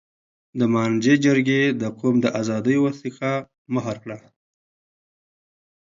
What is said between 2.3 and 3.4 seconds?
آزادۍ وثیقه